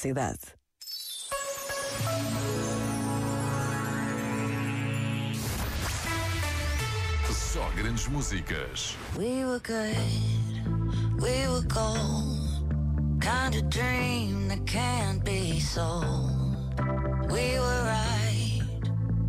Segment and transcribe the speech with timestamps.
[0.00, 0.38] cidade.
[7.30, 8.96] Só grandes músicas.
[9.16, 9.96] We were good,
[11.20, 12.38] we were gold.
[13.20, 16.30] Kind of dream that can't be sold.
[17.30, 18.62] We were right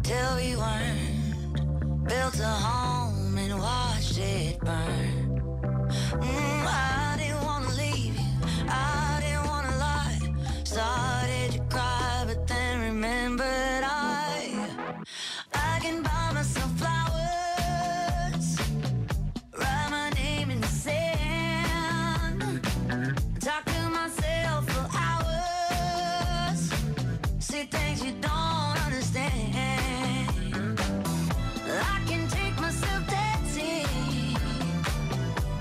[0.04, 2.08] till we weren't.
[2.08, 5.11] Built a home and watched it burn.
[27.70, 29.56] Things you don't understand.
[31.68, 33.04] I can take myself.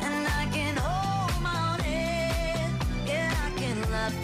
[0.00, 3.06] And I can hold my own.
[3.06, 4.14] Yeah, I can love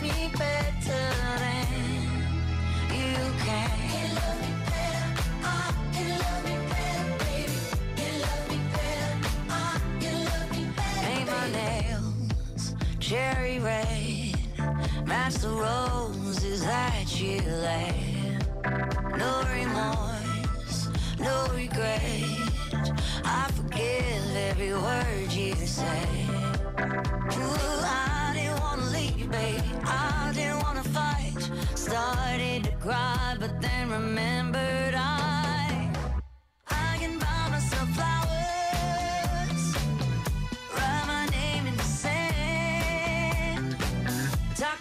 [15.07, 18.45] Match the roses that you laid.
[19.17, 20.89] No remorse,
[21.21, 22.25] no regret.
[23.25, 26.09] I forgive every word you say.
[27.39, 29.63] Ooh, I didn't wanna leave, babe.
[29.85, 31.51] I didn't wanna fight.
[31.77, 35.89] Started to cry, but then remembered I.
[36.69, 39.63] I can buy myself flowers.
[40.75, 43.77] Write my name in the sand.
[44.57, 44.81] Talk